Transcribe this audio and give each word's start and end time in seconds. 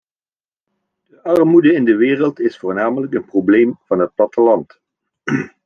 De 1.09 1.21
armoede 1.23 1.73
in 1.73 1.85
de 1.85 1.95
wereld 1.95 2.39
is 2.39 2.57
voornamelijk 2.57 3.13
een 3.13 3.25
probleem 3.25 3.79
van 3.85 3.99
het 3.99 4.15
platteland. 4.15 4.81